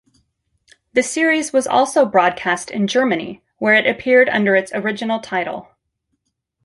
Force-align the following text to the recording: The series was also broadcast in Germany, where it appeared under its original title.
The 0.93 1.03
series 1.03 1.53
was 1.53 1.67
also 1.67 2.07
broadcast 2.07 2.71
in 2.71 2.87
Germany, 2.87 3.43
where 3.59 3.75
it 3.75 3.85
appeared 3.85 4.29
under 4.29 4.55
its 4.55 4.71
original 4.73 5.19
title. 5.19 5.67